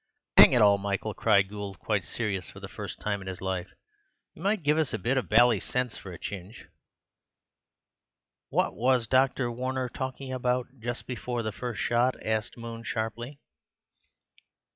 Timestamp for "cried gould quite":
1.13-2.03